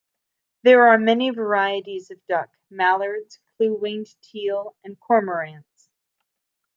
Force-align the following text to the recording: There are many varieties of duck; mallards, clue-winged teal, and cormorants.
There 0.63 0.87
are 0.87 0.97
many 0.97 1.29
varieties 1.29 2.09
of 2.09 2.25
duck; 2.25 2.49
mallards, 2.71 3.37
clue-winged 3.55 4.19
teal, 4.23 4.75
and 4.83 4.99
cormorants. 4.99 5.89